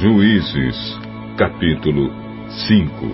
Juízes, 0.00 0.76
capítulo 1.38 2.10
5 2.68 3.06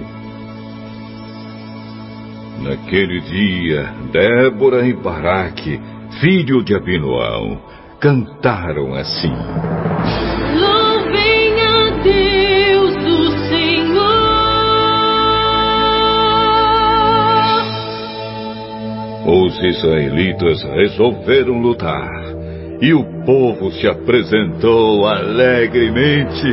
Naquele 2.60 3.20
dia, 3.20 3.84
Débora 4.10 4.84
e 4.84 4.92
Baraque, 4.92 5.80
filho 6.20 6.64
de 6.64 6.74
Abinoão, 6.74 7.62
cantaram 8.00 8.94
assim. 8.94 9.32
Louvem 10.58 11.60
a 11.60 11.90
Deus 12.02 12.96
o 12.96 13.30
Senhor. 13.46 14.02
Os 19.24 19.62
israelitas 19.62 20.64
resolveram 20.64 21.60
lutar 21.60 22.21
e 22.82 22.92
o 22.92 23.04
povo 23.24 23.70
se 23.70 23.86
apresentou 23.86 25.06
alegremente. 25.06 26.48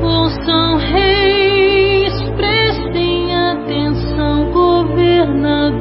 Ouçam 0.00 0.76
reis, 0.76 2.12
prestem 2.36 3.34
atenção, 3.34 4.52
governadores. 4.52 5.74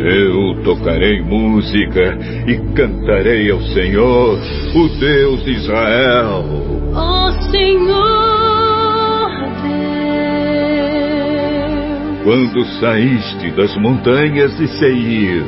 Eu 0.00 0.62
tocarei 0.64 1.20
música 1.20 2.16
e 2.46 2.56
cantarei 2.74 3.50
ao 3.50 3.60
Senhor, 3.60 4.38
o 4.74 4.88
Deus 4.98 5.44
de 5.44 5.50
Israel. 5.50 6.46
Ó 6.94 7.30
Senhor 7.50 8.16
Deus, 9.62 10.16
Quando 12.24 12.64
saíste 12.80 13.50
das 13.50 13.76
montanhas 13.76 14.56
de 14.56 14.66
Seir, 14.78 15.44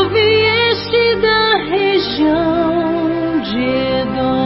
quando 0.00 0.08
vieste 0.10 1.16
da 1.16 1.56
região 1.68 3.40
de 3.42 3.64
Edom. 4.00 4.40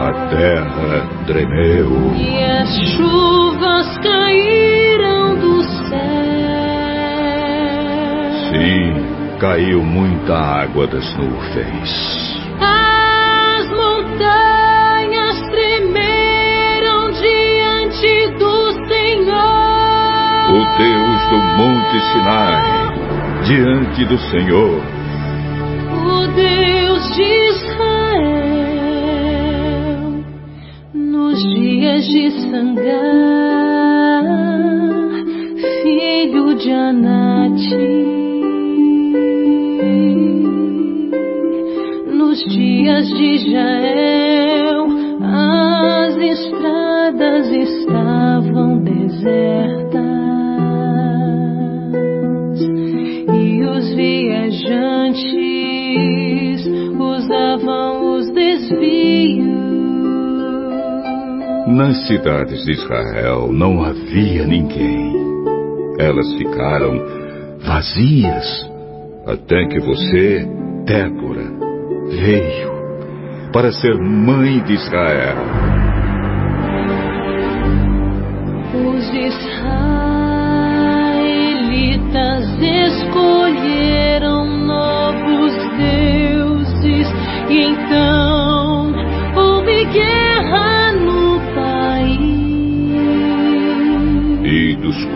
a 0.00 0.12
terra 0.30 1.08
tremeu. 1.26 2.14
E 2.16 2.42
as 2.42 2.68
chuvas 2.92 3.98
caíram 3.98 5.36
do 5.36 5.62
céu. 5.62 5.98
Sim, 8.50 9.38
caiu 9.38 9.82
muita 9.82 10.36
água 10.36 10.86
das 10.86 11.16
nuvens. 11.16 12.40
As 12.60 13.68
montanhas 13.70 15.40
tremeram 15.50 17.12
diante 17.12 18.28
do 18.38 18.72
Senhor. 18.88 19.66
O 20.48 20.64
Deus 20.78 21.28
do 21.30 21.38
Monte 21.58 22.00
Sinai, 22.12 22.95
diante 23.46 24.04
do 24.06 24.18
Senhor, 24.18 24.82
O 25.92 26.26
Deus 26.34 27.14
de 27.14 27.22
Israel, 27.50 28.24
nos 30.92 31.40
dias 31.54 32.04
de 32.08 32.30
Sangar, 32.50 34.24
filho 35.82 36.54
de 36.56 36.72
Anati, 36.72 37.76
nos 42.12 42.44
dias 42.52 43.08
de 43.10 43.38
Jael, 43.52 44.88
as 45.22 46.16
estradas 46.16 47.48
estavam 47.52 48.78
desertas 48.78 49.85
nas 61.66 62.06
cidades 62.06 62.64
de 62.64 62.72
Israel 62.72 63.52
não 63.52 63.84
havia 63.84 64.46
ninguém. 64.46 65.14
Elas 65.98 66.32
ficaram 66.34 67.00
vazias 67.58 68.70
até 69.26 69.66
que 69.66 69.80
você, 69.80 70.46
Débora, 70.84 71.52
veio 72.08 72.70
para 73.52 73.72
ser 73.72 73.94
mãe 73.98 74.62
de 74.64 74.74
Israel. 74.74 75.36
Os 78.74 79.12
israelitas 79.12 79.85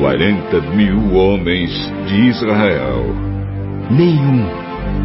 40 0.00 0.60
mil 0.74 1.14
homens 1.14 1.70
de 2.06 2.30
Israel. 2.30 3.04
Nenhum 3.90 4.48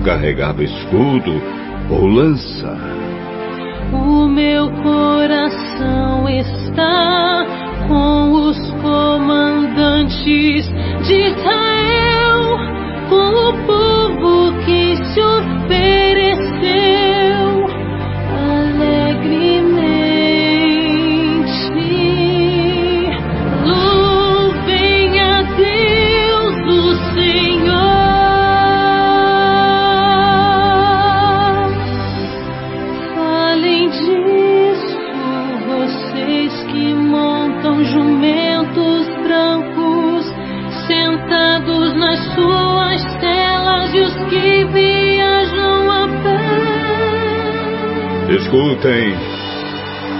carregava 0.05 0.63
escudo 0.63 1.33
ou 1.91 2.07
lança. 2.07 2.77
O 3.91 4.25
meu 4.29 4.71
coração 4.71 6.29
está 6.29 7.45
com 7.89 8.31
os 8.47 8.57
comandantes 8.81 10.65
de 11.05 11.13
Israel, 11.13 12.57
com 13.09 13.49
o 13.49 13.65
povo. 13.67 13.84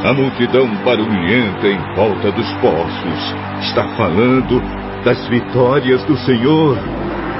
A 0.06 0.14
multidão 0.14 0.68
barulhenta 0.84 1.68
em 1.68 1.96
volta 1.96 2.32
dos 2.32 2.48
poços 2.58 3.36
está 3.62 3.84
falando 3.98 4.62
das 5.04 5.28
vitórias 5.30 6.04
do 6.04 6.16
Senhor, 6.18 6.78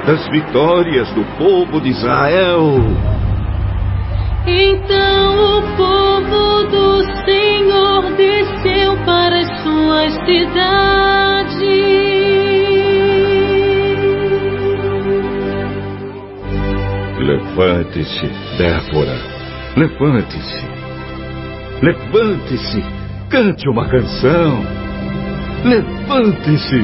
das 0.08 0.28
vitórias 0.30 1.08
do 1.12 1.24
povo 1.38 1.80
de 1.80 1.90
Israel. 1.90 2.80
Então 4.48 5.58
o 5.58 5.62
povo 5.78 6.64
do 6.72 7.04
Senhor 7.24 8.04
desceu 8.18 8.98
para 9.06 9.42
as 9.42 9.62
suas 9.62 10.14
cidades. 10.26 11.46
Levante-se, 17.20 18.28
Débora. 18.58 19.20
Levante-se. 19.78 20.85
Levante-se. 21.86 22.84
Cante 23.30 23.70
uma 23.70 23.88
canção. 23.88 24.60
Levante-se. 25.64 26.84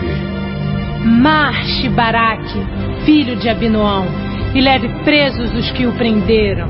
Marche, 1.03 1.89
Baraque, 1.89 2.59
filho 3.03 3.35
de 3.35 3.49
Abinoão, 3.49 4.05
e 4.53 4.61
leve 4.61 4.89
presos 5.03 5.55
os 5.55 5.71
que 5.71 5.87
o 5.87 5.93
prenderam. 5.93 6.67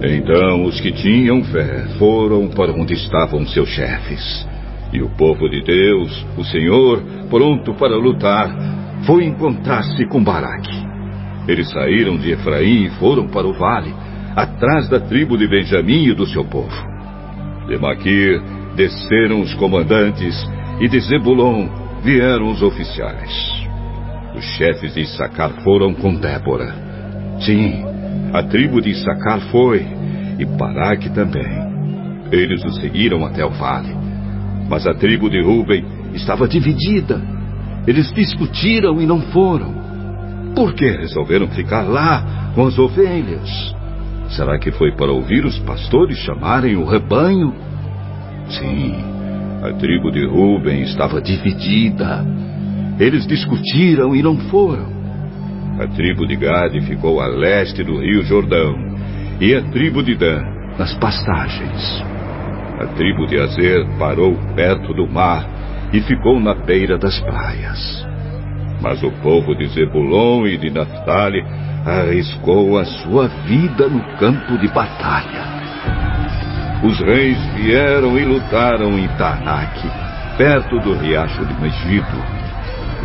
Então 0.00 0.62
os 0.62 0.80
que 0.80 0.92
tinham 0.92 1.42
fé 1.42 1.88
foram 1.98 2.50
para 2.50 2.70
onde 2.70 2.94
estavam 2.94 3.44
seus 3.48 3.68
chefes. 3.70 4.48
E 4.92 5.02
o 5.02 5.08
povo 5.16 5.48
de 5.48 5.60
Deus, 5.64 6.24
o 6.38 6.44
Senhor, 6.44 7.02
pronto 7.28 7.74
para 7.74 7.96
lutar, 7.96 8.48
foi 9.04 9.24
encontrar-se 9.24 10.06
com 10.06 10.22
Baraque. 10.22 10.88
Eles 11.48 11.68
saíram 11.72 12.16
de 12.16 12.30
Efraim 12.30 12.84
e 12.84 12.90
foram 12.90 13.26
para 13.26 13.48
o 13.48 13.52
vale, 13.52 13.92
atrás 14.34 14.88
da 14.88 15.00
tribo 15.00 15.36
de 15.36 15.48
Benjamim 15.48 16.06
e 16.06 16.14
do 16.14 16.26
seu 16.26 16.44
povo. 16.44 16.76
De 17.66 17.78
Maquir 17.78 18.40
desceram 18.76 19.40
os 19.40 19.54
comandantes 19.54 20.34
e 20.80 20.88
de 20.88 21.00
Zebulon 21.00 21.68
vieram 22.02 22.48
os 22.48 22.62
oficiais. 22.62 23.60
Os 24.34 24.44
chefes 24.56 24.94
de 24.94 25.00
Issacar 25.00 25.50
foram 25.62 25.92
com 25.92 26.14
Débora. 26.14 26.74
Sim, 27.40 27.84
a 28.32 28.42
tribo 28.42 28.80
de 28.80 28.90
Issacar 28.90 29.40
foi, 29.50 29.86
e 30.38 30.44
Baraque 30.44 31.10
também. 31.10 31.70
Eles 32.32 32.64
o 32.64 32.70
seguiram 32.80 33.26
até 33.26 33.44
o 33.44 33.50
vale. 33.50 33.94
Mas 34.68 34.86
a 34.86 34.94
tribo 34.94 35.28
de 35.28 35.42
Ruben 35.42 35.84
estava 36.14 36.46
dividida. 36.46 37.20
Eles 37.86 38.12
discutiram 38.12 39.00
e 39.00 39.06
não 39.06 39.20
foram. 39.20 39.74
Por 40.54 40.74
que 40.74 40.88
resolveram 40.88 41.48
ficar 41.48 41.82
lá 41.82 42.52
com 42.54 42.66
as 42.66 42.78
ovelhas? 42.78 43.74
Será 44.30 44.58
que 44.58 44.70
foi 44.72 44.92
para 44.92 45.10
ouvir 45.10 45.44
os 45.44 45.58
pastores 45.60 46.18
chamarem 46.18 46.76
o 46.76 46.84
rebanho? 46.84 47.52
Sim, 48.48 48.94
a 49.62 49.72
tribo 49.74 50.10
de 50.10 50.24
Ruben 50.26 50.82
estava 50.82 51.20
dividida. 51.20 52.24
Eles 52.98 53.26
discutiram 53.26 54.14
e 54.14 54.22
não 54.22 54.36
foram. 54.48 54.88
A 55.80 55.86
tribo 55.88 56.26
de 56.26 56.36
Gade 56.36 56.80
ficou 56.82 57.20
a 57.20 57.26
leste 57.26 57.82
do 57.82 57.98
rio 57.98 58.22
Jordão 58.22 58.74
e 59.40 59.54
a 59.54 59.62
tribo 59.70 60.02
de 60.02 60.14
Dan 60.14 60.42
nas 60.78 60.94
pastagens. 60.94 62.02
A 62.78 62.86
tribo 62.94 63.26
de 63.26 63.38
Azer 63.38 63.86
parou 63.98 64.34
perto 64.54 64.94
do 64.94 65.06
mar 65.06 65.46
e 65.92 66.00
ficou 66.00 66.40
na 66.40 66.54
beira 66.54 66.96
das 66.96 67.18
praias. 67.20 68.06
Mas 68.80 69.02
o 69.02 69.10
povo 69.22 69.54
de 69.54 69.66
Zebulon 69.68 70.46
e 70.46 70.56
de 70.56 70.70
Naphtali 70.70 71.44
arriscou 71.84 72.78
a 72.78 72.84
sua 72.84 73.28
vida 73.46 73.88
no 73.88 74.00
campo 74.16 74.56
de 74.58 74.68
batalha. 74.68 75.60
Os 76.82 76.98
reis 77.00 77.38
vieram 77.56 78.18
e 78.18 78.24
lutaram 78.24 78.98
em 78.98 79.06
Tanak, 79.18 79.80
perto 80.38 80.78
do 80.80 80.94
riacho 80.94 81.44
de 81.44 81.54
Megido. 81.60 82.24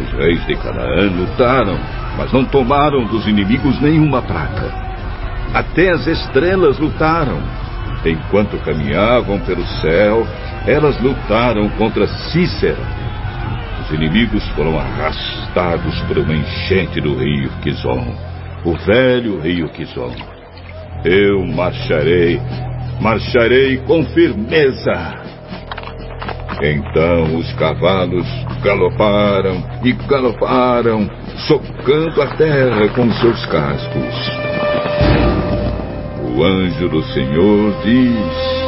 Os 0.01 0.11
reis 0.13 0.45
de 0.45 0.55
Canaã 0.55 1.09
lutaram, 1.11 1.77
mas 2.17 2.31
não 2.31 2.45
tomaram 2.45 3.05
dos 3.05 3.27
inimigos 3.27 3.79
nenhuma 3.81 4.21
prata. 4.21 4.71
Até 5.53 5.91
as 5.91 6.07
estrelas 6.07 6.79
lutaram. 6.79 7.39
Enquanto 8.05 8.57
caminhavam 8.63 9.39
pelo 9.39 9.65
céu, 9.81 10.25
elas 10.65 10.99
lutaram 11.01 11.67
contra 11.71 12.07
Cícera, 12.07 12.77
os 13.85 13.91
inimigos 13.91 14.43
foram 14.49 14.79
arrastados 14.79 16.01
por 16.07 16.17
uma 16.17 16.33
enchente 16.33 16.99
do 16.99 17.15
rio 17.15 17.49
Kizon, 17.61 18.15
o 18.63 18.73
velho 18.77 19.39
rio 19.41 19.69
Kizon. 19.69 20.11
Eu 21.03 21.45
marcharei, 21.45 22.41
marcharei 22.99 23.77
com 23.85 24.03
firmeza. 24.05 25.23
Então 26.63 27.35
os 27.35 27.53
cavalos 27.53 28.25
galoparam 28.63 29.63
e 29.83 29.91
galoparam, 29.91 31.07
socando 31.47 32.21
a 32.23 32.35
terra 32.37 32.87
com 32.95 33.11
seus 33.13 33.45
cascos. 33.45 34.15
O 36.35 36.43
anjo 36.43 36.89
do 36.89 37.03
Senhor 37.03 37.83
diz: 37.83 38.65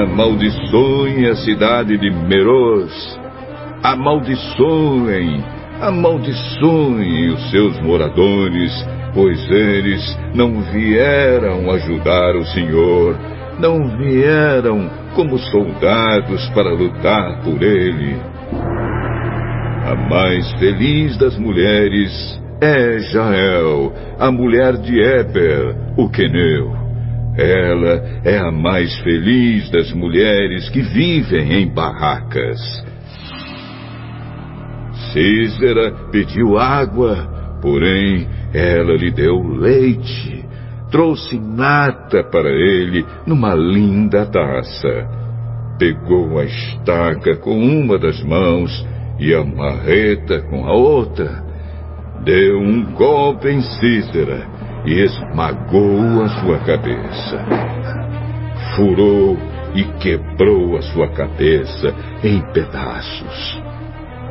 Amaldiçoem 0.00 1.26
a 1.28 1.36
cidade 1.36 1.98
de 1.98 2.10
Meroz 2.10 3.23
amaldiçoem, 3.84 5.44
amaldiçoem 5.78 7.28
os 7.34 7.50
seus 7.50 7.78
moradores, 7.82 8.72
pois 9.12 9.38
eles 9.50 10.18
não 10.34 10.62
vieram 10.72 11.70
ajudar 11.70 12.34
o 12.34 12.46
Senhor, 12.46 13.14
não 13.60 13.94
vieram 13.98 14.90
como 15.14 15.36
soldados 15.36 16.48
para 16.54 16.72
lutar 16.72 17.42
por 17.42 17.62
ele. 17.62 18.16
A 19.86 19.94
mais 20.08 20.50
feliz 20.54 21.18
das 21.18 21.36
mulheres 21.36 22.40
é 22.62 22.98
Jael, 23.00 23.92
a 24.18 24.30
mulher 24.30 24.78
de 24.78 24.98
Eber, 24.98 25.76
o 25.98 26.08
queneu. 26.08 26.72
Ela 27.36 28.02
é 28.24 28.38
a 28.38 28.50
mais 28.50 28.98
feliz 29.00 29.68
das 29.70 29.92
mulheres 29.92 30.70
que 30.70 30.80
vivem 30.80 31.52
em 31.52 31.68
barracas. 31.68 32.58
Císera 35.14 35.92
pediu 36.10 36.58
água, 36.58 37.56
porém 37.62 38.26
ela 38.52 38.96
lhe 38.96 39.12
deu 39.12 39.40
leite. 39.46 40.44
Trouxe 40.90 41.38
nata 41.38 42.24
para 42.24 42.50
ele 42.50 43.06
numa 43.24 43.54
linda 43.54 44.26
taça. 44.26 45.08
Pegou 45.78 46.36
a 46.38 46.44
estaca 46.44 47.36
com 47.36 47.56
uma 47.56 47.96
das 47.96 48.20
mãos 48.24 48.84
e 49.20 49.32
a 49.32 49.44
marreta 49.44 50.40
com 50.50 50.66
a 50.66 50.72
outra. 50.72 51.44
Deu 52.24 52.58
um 52.58 52.82
golpe 52.92 53.48
em 53.48 53.60
Císera 53.60 54.48
e 54.84 54.94
esmagou 54.94 56.24
a 56.24 56.28
sua 56.40 56.58
cabeça. 56.58 57.44
Furou 58.74 59.38
e 59.76 59.84
quebrou 60.00 60.76
a 60.76 60.82
sua 60.82 61.08
cabeça 61.08 61.94
em 62.24 62.40
pedaços. 62.52 63.62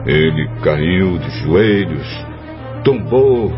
Ele 0.05 0.49
caiu 0.61 1.17
de 1.17 1.29
joelhos, 1.43 2.25
tombou 2.83 3.51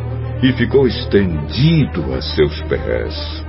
e 0.43 0.51
ficou 0.53 0.85
estendido 0.87 2.13
a 2.13 2.21
seus 2.21 2.61
pés. 2.63 3.45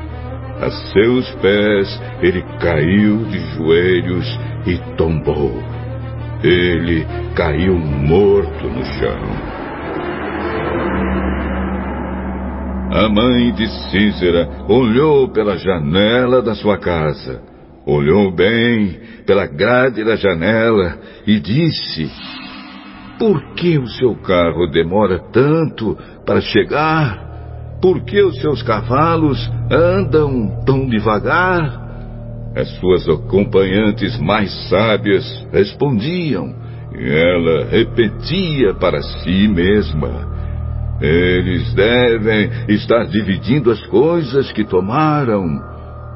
A 0.60 0.70
seus 0.70 1.30
pés 1.42 2.02
ele 2.22 2.42
caiu 2.58 3.24
de 3.26 3.38
joelhos 3.54 4.40
e 4.66 4.78
tombou. 4.96 5.62
Ele 6.42 7.06
caiu 7.34 7.74
morto 7.76 8.66
no 8.66 8.84
chão. 8.84 9.56
A 12.92 13.08
mãe 13.10 13.52
de 13.52 13.68
Cícera 13.90 14.48
olhou 14.68 15.28
pela 15.28 15.58
janela 15.58 16.40
da 16.40 16.54
sua 16.54 16.78
casa, 16.78 17.42
olhou 17.84 18.30
bem 18.30 18.98
pela 19.26 19.46
grade 19.46 20.02
da 20.02 20.16
janela 20.16 20.98
e 21.26 21.38
disse: 21.38 22.10
por 23.18 23.54
que 23.54 23.78
o 23.78 23.86
seu 23.86 24.14
carro 24.16 24.66
demora 24.66 25.18
tanto 25.32 25.96
para 26.24 26.40
chegar? 26.40 27.78
Por 27.80 28.02
que 28.04 28.22
os 28.22 28.40
seus 28.40 28.62
cavalos 28.62 29.50
andam 29.70 30.62
tão 30.64 30.86
devagar? 30.86 31.84
As 32.54 32.68
suas 32.76 33.06
acompanhantes 33.08 34.18
mais 34.18 34.50
sábias 34.68 35.46
respondiam, 35.52 36.54
e 36.98 37.04
ela 37.06 37.66
repetia 37.66 38.72
para 38.74 39.02
si 39.02 39.46
mesma: 39.48 40.26
Eles 41.00 41.74
devem 41.74 42.50
estar 42.68 43.04
dividindo 43.04 43.70
as 43.70 43.84
coisas 43.86 44.50
que 44.52 44.64
tomaram 44.64 45.44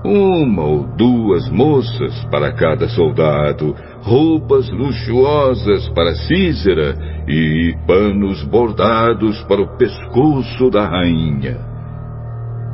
uma 0.04 0.62
ou 0.62 0.96
duas 0.96 1.48
moças 1.50 2.24
para 2.30 2.52
cada 2.52 2.88
soldado, 2.88 3.76
roupas 4.02 4.68
luxuosas 4.70 5.88
para 5.90 6.14
Císera 6.14 6.96
e 7.28 7.74
panos 7.86 8.42
bordados 8.44 9.42
para 9.44 9.60
o 9.60 9.76
pescoço 9.76 10.70
da 10.70 10.86
rainha. 10.86 11.58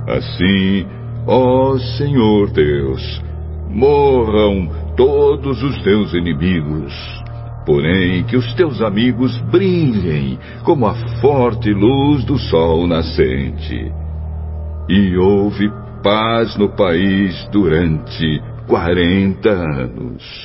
Assim, 0.09 0.87
ó 1.27 1.77
Senhor 1.97 2.51
Deus, 2.53 3.23
morram 3.69 4.71
todos 4.97 5.63
os 5.63 5.83
teus 5.83 6.15
inimigos. 6.15 6.95
Porém, 7.67 8.23
que 8.23 8.37
os 8.37 8.55
teus 8.55 8.81
amigos 8.81 9.37
brilhem 9.51 10.39
como 10.63 10.87
a 10.87 10.95
forte 11.21 11.73
luz 11.73 12.25
do 12.25 12.39
sol 12.39 12.87
nascente. 12.87 13.93
E 14.89 15.17
houve 15.17 15.69
paz 16.01 16.57
no 16.57 16.69
país 16.69 17.49
durante 17.51 18.41
40 18.69 19.51
anos. 19.51 20.45